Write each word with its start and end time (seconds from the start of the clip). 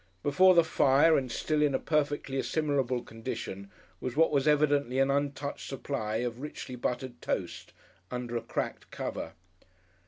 Before 0.23 0.55
the 0.55 0.63
fire 0.63 1.15
and 1.15 1.31
still 1.31 1.61
in 1.61 1.75
a 1.75 1.79
perfectly 1.79 2.37
assimilable 2.39 3.03
condition 3.03 3.69
was 3.99 4.15
what 4.15 4.31
was 4.31 4.47
evidently 4.47 4.97
an 4.97 5.11
untouched 5.11 5.69
supply 5.69 6.15
of 6.25 6.41
richly 6.41 6.75
buttered 6.75 7.21
toast 7.21 7.71
under 8.09 8.35
a 8.35 8.41
cracked 8.41 8.89
cover. 8.89 9.33